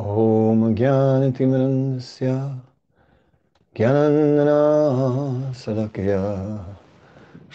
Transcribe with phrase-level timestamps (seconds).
[0.00, 2.26] ॐ ज्ञानतिमिरन्दस्य
[3.76, 4.58] ज्ञानन्दना
[5.52, 6.20] सदकया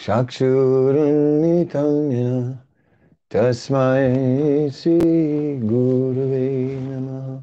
[0.04, 2.52] चक्षुरुन्मिलितं येन
[3.34, 6.48] तस्मै श्रीगुरवे
[6.80, 7.40] नमः।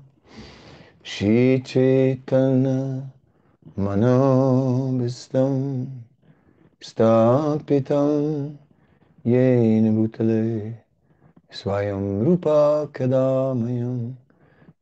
[1.06, 2.70] श्रीचैतन्य
[3.84, 5.58] मनोभिस्तं
[6.82, 8.12] स्थापितं
[9.28, 10.72] येन भूतले
[11.52, 12.86] स्वयं रूपा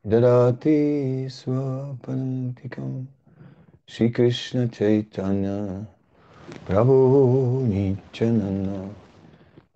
[0.10, 3.06] ददाति स्वपन्थिकं
[3.88, 5.48] श्रीकृष्णचैतन्य
[6.68, 8.92] प्रभो नित्यनन्न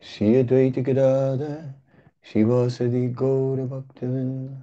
[0.02, 1.74] श्रीअद्वैतिकदाद
[2.24, 4.62] शिवासदि गौरभक्तविन्द।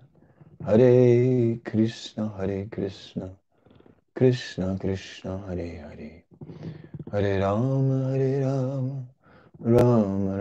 [0.63, 3.21] हरे कृष्ण हरे कृष्ण।
[4.17, 6.23] कृष्ण कृष्ण, हरे हरे।
[7.13, 9.05] हरे राम हरे Ram.
[9.77, 10.40] Ram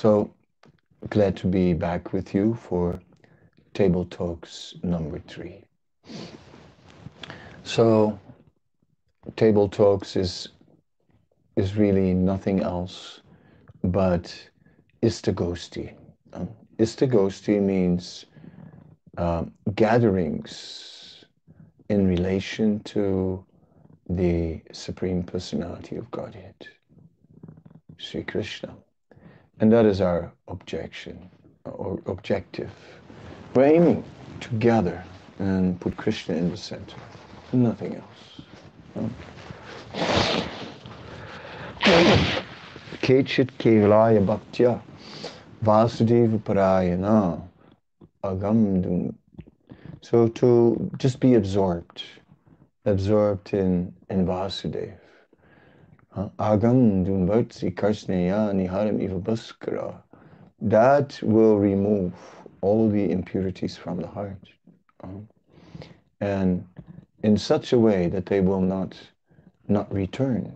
[0.00, 0.32] So
[1.10, 2.98] glad to be back with you for
[3.74, 5.62] Table Talks number three.
[7.64, 8.18] So,
[9.36, 10.48] Table Talks is
[11.56, 13.20] is really nothing else
[13.84, 14.34] but
[15.02, 15.92] istagosti.
[16.32, 18.24] Um, istagosti means
[19.18, 21.26] uh, gatherings
[21.90, 23.44] in relation to
[24.08, 26.56] the Supreme Personality of Godhead,
[27.98, 28.74] Sri Krishna.
[29.60, 31.30] And that is our objection
[31.64, 32.70] or objective.
[33.54, 34.04] We're aiming
[34.40, 35.04] to gather
[35.38, 36.96] and put Krishna in the center,
[37.52, 39.10] nothing else.
[43.02, 44.80] Kechit Kevalaya Bhaktya
[45.62, 47.42] Vasudeva Parayana
[48.24, 49.14] Agamdum.
[50.00, 52.02] So to just be absorbed,
[52.86, 54.99] absorbed in, in Vasudev.
[56.16, 60.02] Agam Dunvartsi Karsneya Niharam Iva Bhaskara.
[60.60, 62.12] That will remove
[62.60, 64.48] all the impurities from the heart.
[66.20, 66.66] And
[67.22, 68.96] in such a way that they will not
[69.68, 70.52] not return.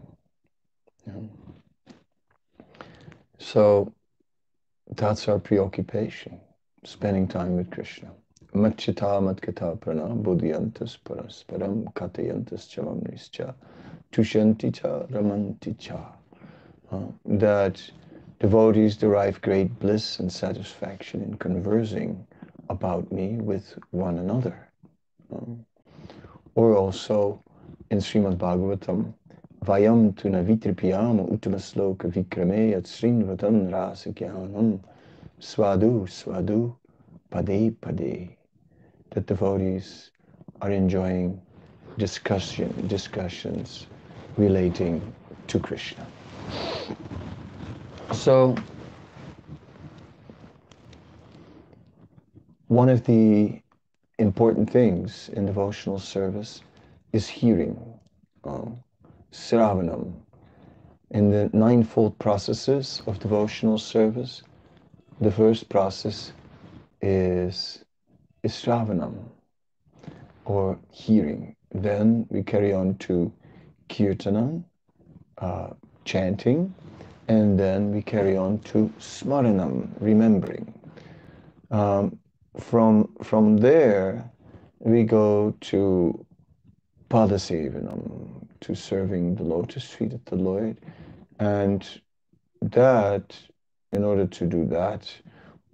[3.38, 3.92] So
[4.96, 6.40] that's our preoccupation,
[6.84, 8.10] spending time with Krishna.
[8.54, 10.14] Machita matkata prana
[11.04, 12.68] parasparam katayantas
[17.24, 17.90] that
[18.38, 22.24] devotees derive great bliss and satisfaction in conversing
[22.68, 24.68] about me with one another.
[25.32, 25.66] Um,
[26.54, 27.42] or also
[27.90, 29.14] in Srimad Bhagavatam,
[29.64, 34.78] Vayam tu navitripiyama uttamasloka vikrame yat srinvatan rasa jnanam
[35.40, 36.76] swadu swadu
[37.30, 38.36] pade pade.
[39.14, 40.10] That devotees
[40.60, 41.40] are enjoying
[41.98, 43.86] discussion, discussions
[44.36, 45.00] relating
[45.46, 46.06] to Krishna.
[48.12, 48.56] So,
[52.66, 53.62] one of the
[54.18, 56.62] important things in devotional service
[57.12, 57.78] is hearing,
[58.42, 58.78] um,
[59.32, 60.12] sravanam.
[61.10, 64.42] In the ninefold processes of devotional service,
[65.20, 66.32] the first process
[67.00, 67.83] is, is
[68.48, 69.14] sravanam,
[70.44, 71.56] or hearing.
[71.72, 73.32] Then we carry on to
[73.88, 74.64] kirtanam,
[75.38, 75.70] uh,
[76.04, 76.74] chanting,
[77.28, 80.72] and then we carry on to smaranam, remembering.
[81.70, 82.18] Um,
[82.58, 84.30] from from there,
[84.78, 86.26] we go to
[87.08, 90.76] padasevanam, to serving the lotus feet of the Lord,
[91.38, 91.86] and
[92.62, 93.36] that,
[93.92, 95.12] in order to do that,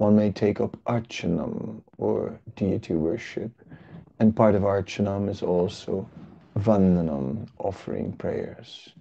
[0.00, 3.50] one may take up archanam or deity worship,
[4.18, 6.08] and part of archanam is also
[6.58, 8.94] vandanam, offering prayers,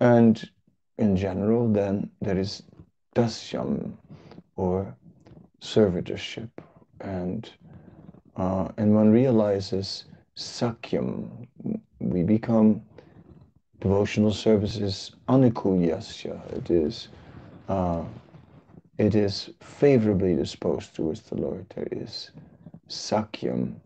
[0.00, 0.50] and
[0.96, 2.62] in general, then there is
[3.14, 3.92] dasyam
[4.56, 4.94] or
[5.60, 6.48] servitorship.
[7.02, 7.50] And
[8.36, 10.06] uh, and one realizes
[10.36, 11.46] sakyam,
[11.98, 12.80] we become
[13.80, 16.56] devotional services anukulyasya.
[16.56, 17.08] It is
[17.68, 18.04] uh,
[19.00, 21.64] it is favorably disposed towards the Lord.
[21.74, 22.32] There is
[22.90, 23.76] sakyam.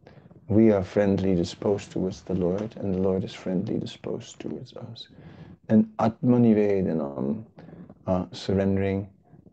[0.48, 5.06] We are friendly disposed towards the Lord, and the Lord is friendly disposed towards us.
[5.68, 7.44] And atmanivedanam,
[8.08, 9.08] uh, surrendering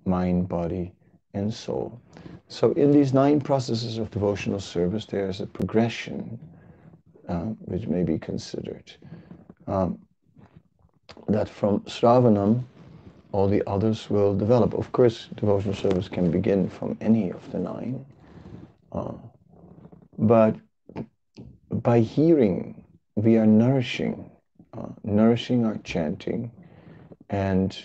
[0.06, 0.94] mind, body,
[1.36, 2.02] and soul.
[2.48, 6.40] So in these nine processes of devotional service, there is a progression
[7.30, 8.92] uh, which may be considered.
[9.68, 10.00] Um,
[11.28, 12.64] that from Sravanam,
[13.32, 14.74] all the others will develop.
[14.74, 18.06] Of course, devotional service can begin from any of the nine.
[18.92, 19.14] Uh,
[20.18, 20.56] but
[21.72, 22.84] by hearing,
[23.16, 24.30] we are nourishing,
[24.74, 26.52] uh, nourishing our chanting,
[27.30, 27.78] and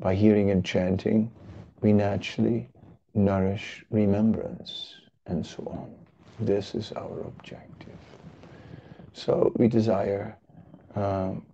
[0.00, 1.30] by hearing and chanting,
[1.80, 2.68] we naturally
[3.14, 4.94] nourish remembrance
[5.26, 5.94] and so on.
[6.40, 7.98] This is our objective.
[9.12, 10.36] So we desire
[10.94, 11.44] um,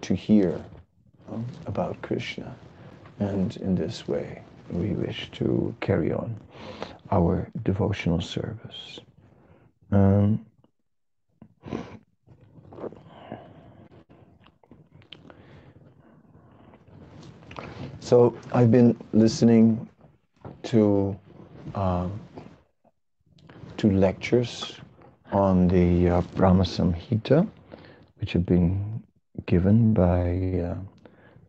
[0.00, 0.64] to hear
[1.66, 2.54] about Krishna,
[3.18, 6.36] and in this way we wish to carry on
[7.10, 9.00] our devotional service.
[9.90, 10.44] Um,
[18.00, 19.88] so I've been listening
[20.64, 21.18] to
[21.74, 22.08] uh,
[23.78, 24.74] to lectures
[25.32, 27.48] on the uh, Brahma Samhita,
[28.20, 29.02] which have been
[29.46, 30.74] given by uh,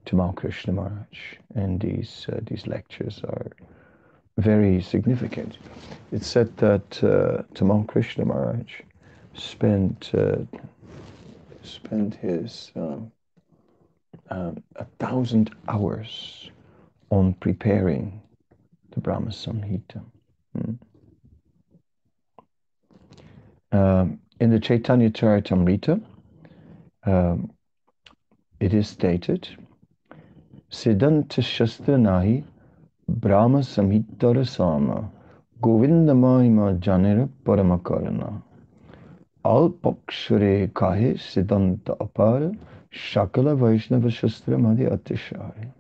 [0.10, 3.52] Tamal Krishna Maharaj, and these uh, these lectures are
[4.38, 5.60] very significant.
[6.12, 8.82] It's said that uh, Tamal Krishna Maharaj
[9.36, 10.38] spent uh,
[11.62, 13.12] spent his um,
[14.32, 16.50] um, a thousand hours
[17.12, 18.20] on preparing
[18.92, 20.02] the Brahma Samhita.
[20.56, 20.74] Hmm.
[23.72, 26.02] Um, in the Chaitanya Charitamrita,
[27.06, 27.52] um,
[28.60, 29.48] it is stated,
[30.72, 32.44] Shastra Nahi
[33.08, 35.10] Brahma Sama
[35.62, 38.42] Govinda Mahima Janira Paramakarana
[39.44, 42.56] Al Pakshare Kahe Siddhanta Apara
[42.94, 45.72] Shakala Vaishnava Shastra Madhi Atishari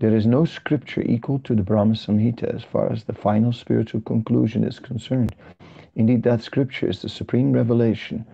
[0.00, 4.00] there is no scripture equal to the Brahma Samhita as far as the final spiritual
[4.02, 5.34] conclusion is concerned.
[5.96, 8.24] Indeed, that scripture is the supreme revelation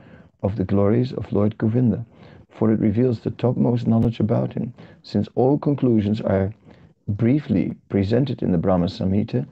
[0.43, 2.05] of the glories of Lord Govinda,
[2.59, 4.73] for it reveals the topmost knowledge about him.
[5.03, 6.53] Since all conclusions are
[7.09, 9.47] briefly presented in the Brahma Samhita,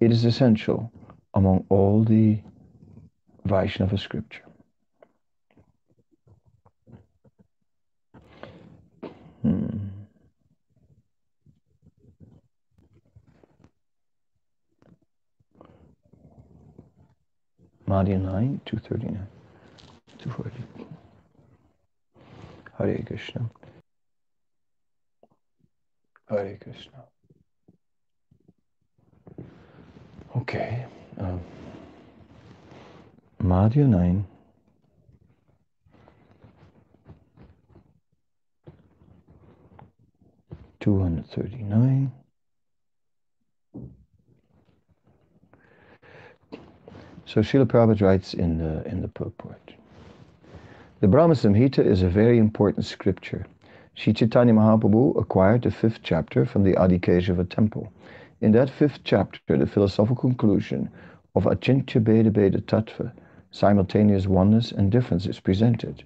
[0.00, 0.90] it is essential
[1.34, 2.38] among all the
[3.44, 4.42] Vaishnava scripture.
[9.42, 9.86] Hmm.
[17.86, 19.26] Madhya 9, 239,
[20.18, 20.85] 240.
[22.78, 23.50] Hare Krishna.
[26.28, 27.04] Hare Krishna.
[30.36, 30.84] Okay.
[31.18, 31.40] Um,
[33.42, 34.26] Madhya 9.
[40.80, 42.12] Two hundred thirty nine.
[47.24, 49.72] So Srila Prabhupada writes in the, in the purport.
[50.98, 53.44] The Brahma Samhita is a very important scripture.
[53.92, 57.92] Sri Chaitanya Mahaprabhu acquired the fifth chapter from the Adikeshava temple.
[58.40, 60.88] In that fifth chapter, the philosophical conclusion
[61.34, 63.12] of Achintya Beda Beda Tattva,
[63.50, 66.02] simultaneous oneness and difference, is presented.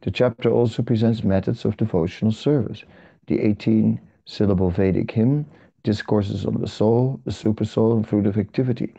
[0.00, 2.82] The chapter also presents methods of devotional service,
[3.26, 5.44] the 18 syllable Vedic hymn,
[5.82, 8.94] discourses on the soul, the super soul, and fruit of activity,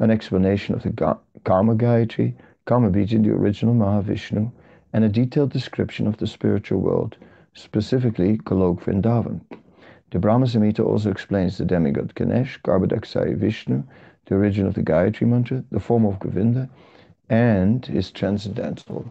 [0.00, 2.34] an explanation of the Kama Gayatri,
[2.66, 4.52] Kama Bija, the original Mahavishnu,
[4.92, 7.16] and a detailed description of the spiritual world,
[7.54, 9.40] specifically Golok Vrindavan.
[10.10, 13.82] The Brahma Samhita also explains the demigod Ganesh, Garbhodakshayi Vishnu,
[14.26, 16.68] the origin of the Gayatri mantra, the form of Govinda,
[17.28, 19.10] and his transcendental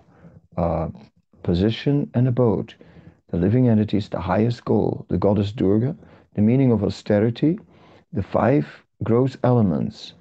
[0.57, 0.89] uh,
[1.43, 2.75] position and abode,
[3.29, 5.95] the living entities, the highest goal, the goddess Durga,
[6.35, 7.59] the meaning of austerity,
[8.13, 8.67] the five
[9.03, 10.13] gross elements,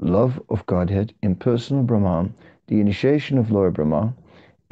[0.00, 2.32] love of Godhead, impersonal Brahman,
[2.68, 4.14] the initiation of Lord Brahma,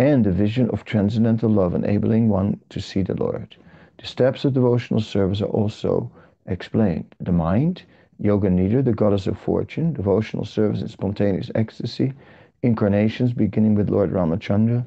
[0.01, 3.55] and the vision of transcendental love enabling one to see the Lord.
[3.99, 6.11] The steps of devotional service are also
[6.47, 7.15] explained.
[7.21, 7.83] The mind,
[8.19, 12.15] Yoga Nidra, the goddess of fortune, devotional service and spontaneous ecstasy,
[12.63, 14.87] incarnations beginning with Lord Ramachandra,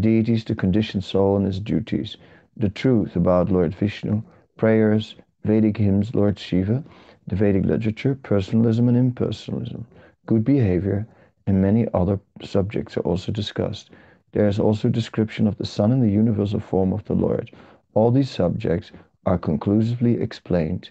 [0.00, 2.16] deities, the conditioned soul and its duties,
[2.56, 4.22] the truth about Lord Vishnu,
[4.56, 6.82] prayers, Vedic hymns, Lord Shiva,
[7.26, 9.84] the Vedic literature, personalism and impersonalism,
[10.24, 11.06] good behavior,
[11.46, 13.90] and many other subjects are also discussed.
[14.34, 17.52] There is also description of the Sun and the universal form of the Lord.
[17.94, 18.90] All these subjects
[19.26, 20.90] are conclusively explained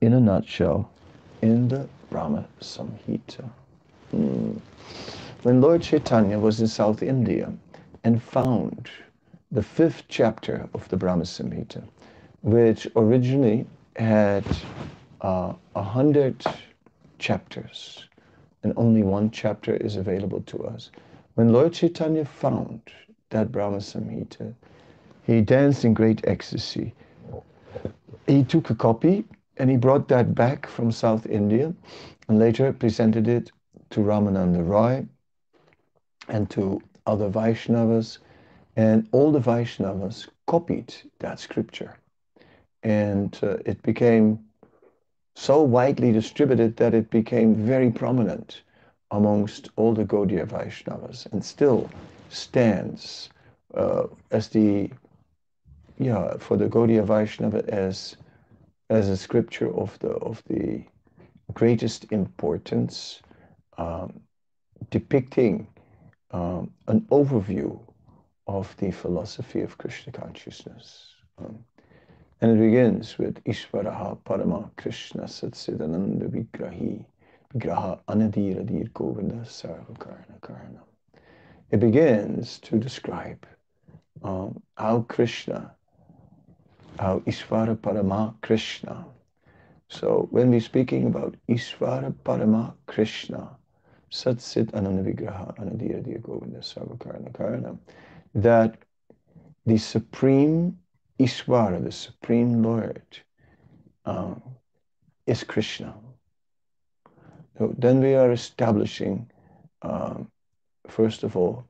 [0.00, 0.88] in a nutshell
[1.42, 3.50] in the Brahma Samhita.
[4.14, 4.60] Mm.
[5.42, 7.52] When Lord Chaitanya was in South India
[8.04, 8.88] and found
[9.50, 11.82] the fifth chapter of the Brahma Samhita,
[12.42, 14.44] which originally had
[15.20, 16.44] uh, a hundred
[17.18, 18.04] chapters,
[18.62, 20.90] and only one chapter is available to us.
[21.34, 22.80] When Lord Chaitanya found
[23.30, 24.54] that Brahma Samhita,
[25.24, 26.94] he danced in great ecstasy.
[28.28, 29.24] He took a copy
[29.56, 31.74] and he brought that back from South India
[32.28, 33.50] and later presented it
[33.90, 35.06] to Ramananda Roy
[36.28, 38.18] and to other Vaishnavas.
[38.76, 41.96] And all the Vaishnavas copied that scripture
[42.84, 44.38] and uh, it became
[45.34, 48.62] so widely distributed that it became very prominent
[49.14, 51.88] amongst all the Gaudiya Vaishnavas and still
[52.30, 53.30] stands
[53.74, 54.90] uh, as the
[55.98, 58.16] yeah for the Gaudiya Vaishnava as
[58.90, 60.84] as a scripture of the of the
[61.52, 63.22] greatest importance,
[63.78, 64.20] um,
[64.90, 65.68] depicting
[66.32, 67.78] um, an overview
[68.48, 71.14] of the philosophy of Krishna consciousness.
[71.38, 71.64] Um,
[72.40, 77.04] and it begins with Ishvaraha Parama Krishna Satsidananda Vigrahi
[77.54, 80.82] Vigraha Anadiradir Govinda Sarvakarna Karnam.
[81.70, 83.46] It begins to describe
[84.22, 85.72] um, how Krishna,
[86.98, 89.06] how Ishvara Parama Krishna.
[89.88, 93.56] So when we're speaking about Ishvara Parama Krishna,
[94.10, 97.78] Satsit Ananavigraha Anadiradir Govinda Sarvakarna Karnam,
[98.34, 98.78] that
[99.66, 100.78] the supreme
[101.20, 103.02] Ishvara, the supreme Lord,
[104.04, 104.34] uh,
[105.26, 105.94] is Krishna.
[107.58, 109.30] Then we are establishing,
[109.82, 110.14] uh,
[110.88, 111.64] first of all,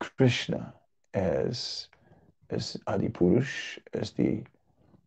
[0.00, 0.74] Krishna
[1.14, 1.88] as,
[2.50, 4.42] as Adipurush, as the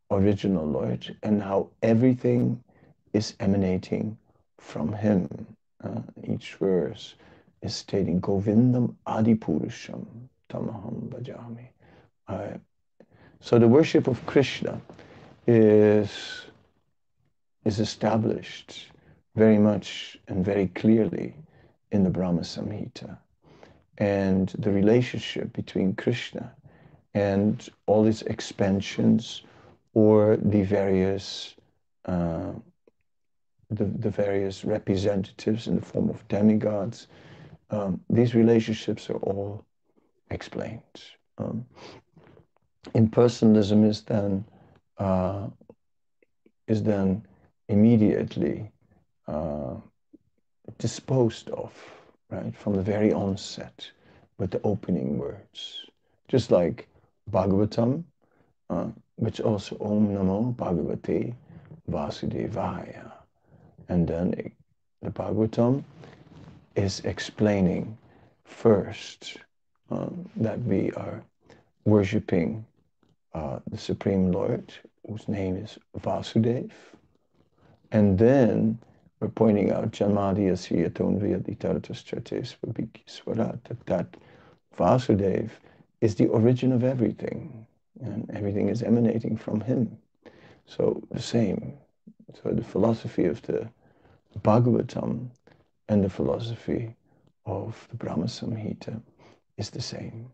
[0.09, 2.63] original Lord, and how everything
[3.13, 4.17] is emanating
[4.59, 5.27] from him.
[5.83, 7.15] Uh, each verse
[7.61, 10.05] is stating Govindam Adipurusham
[10.49, 11.67] Tamaham Bhajami.
[12.27, 12.59] I,
[13.41, 14.79] so the worship of Krishna
[15.45, 16.45] is,
[17.65, 18.90] is established
[19.35, 21.35] very much and very clearly
[21.91, 23.17] in the Brahma Samhita.
[23.97, 26.51] And the relationship between Krishna
[27.13, 29.43] and all its expansions
[29.93, 31.55] or the various
[32.05, 32.53] uh,
[33.69, 37.07] the, the various representatives in the form of demigods,
[37.69, 39.63] um, these relationships are all
[40.29, 40.81] explained.
[41.37, 41.65] Um,
[42.95, 44.43] impersonalism is then
[44.97, 45.47] uh,
[46.67, 47.25] is then
[47.69, 48.71] immediately
[49.31, 49.75] uh,
[50.77, 51.71] disposed of,
[52.29, 53.89] right, from the very onset
[54.37, 55.85] with the opening words.
[56.27, 56.87] Just like
[57.31, 58.03] Bhagavatam,
[58.69, 61.33] uh, which also Om Namo Bhagavate
[61.89, 63.11] Vasudevaya.
[63.89, 64.51] And then it,
[65.01, 65.83] the Bhagavatam
[66.75, 67.97] is explaining
[68.43, 69.37] first
[69.89, 70.07] uh,
[70.37, 71.23] that we are
[71.85, 72.65] worshipping
[73.33, 74.73] uh, the Supreme Lord,
[75.07, 76.71] whose name is Vasudev.
[77.91, 78.79] And then
[79.21, 82.03] we're pointing out Asiyatonvya Ditaratas
[83.07, 84.17] Swarat, that that
[84.75, 85.51] Vasudev
[86.01, 87.67] is the origin of everything,
[88.01, 89.95] and everything is emanating from him.
[90.65, 91.77] So the same.
[92.41, 93.69] So the philosophy of the
[94.39, 95.29] Bhagavatam
[95.87, 96.95] and the philosophy
[97.45, 98.99] of the Brahma Samhita
[99.57, 100.31] is the same.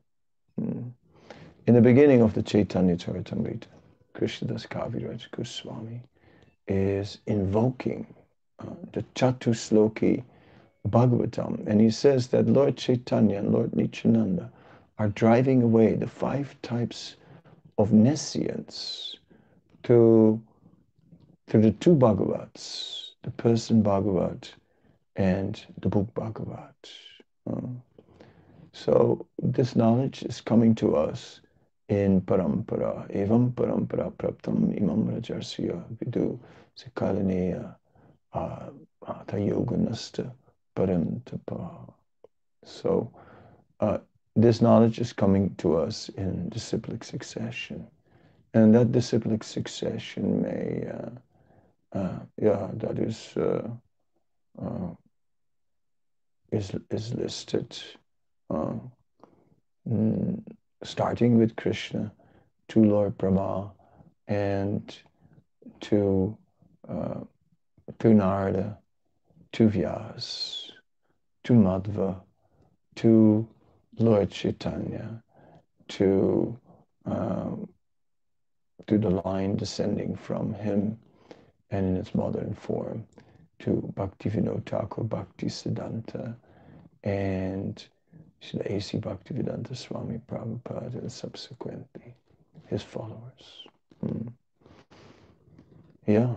[0.61, 0.91] Mm.
[1.65, 3.67] In the beginning of the Chaitanya Charitamrita,
[4.15, 6.01] Krishnadas Kaviraj Goswami
[6.67, 8.13] is invoking
[8.93, 10.23] the Chatusloki
[10.87, 14.51] Bhagavatam, and he says that Lord Chaitanya and Lord Nityananda
[14.97, 17.15] are driving away the five types
[17.77, 19.15] of nescience
[19.83, 20.41] to,
[21.47, 24.51] to the two Bhagavats, the person Bhagavat
[25.15, 26.73] and the book Bhagavat.
[27.49, 27.67] Uh,
[28.73, 31.41] so this knowledge is coming to us
[31.89, 33.09] in parampara.
[33.15, 36.39] Evam parampara praptam imam rajarsya vidu
[38.33, 40.31] sikalineya atayoganasta
[40.75, 41.93] parantapa.
[42.63, 43.11] So
[43.79, 43.99] uh,
[44.35, 47.87] this knowledge is coming to us in disciplic succession.
[48.53, 53.69] And that disciplic succession may, uh, uh, yeah, that is, uh,
[54.61, 54.89] uh,
[56.51, 57.77] is, is listed.
[58.49, 58.73] Uh,
[59.87, 60.43] mm,
[60.83, 62.11] starting with Krishna
[62.69, 63.71] to Lord Brahma
[64.27, 64.95] and
[65.81, 66.37] to
[66.87, 67.21] uh,
[67.99, 68.77] to Narada,
[69.53, 70.71] to Vyas,
[71.43, 72.19] to Madhva,
[72.95, 73.47] to
[73.97, 75.23] Lord Chaitanya,
[75.89, 76.57] to
[77.05, 77.69] um,
[78.87, 80.97] to the line descending from him
[81.71, 83.05] and in its modern form
[83.59, 86.35] to Bhaktivinoda Thakur, Bhakti Siddhanta,
[87.03, 87.85] and
[88.41, 88.97] Srila A.C.
[88.99, 92.13] Bhaktivedanta Swami Prabhupada and subsequently
[92.67, 93.67] his followers.
[94.01, 94.27] Hmm.
[96.05, 96.35] Yeah.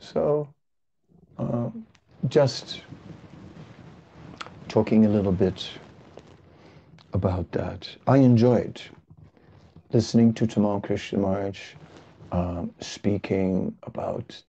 [0.00, 0.48] So,
[1.38, 1.70] uh,
[2.28, 2.82] just
[4.68, 5.68] talking a little bit
[7.12, 7.88] about that.
[8.06, 8.80] I enjoyed
[9.92, 11.58] listening to Tamal Krishna Maharaj
[12.32, 14.36] um, speaking about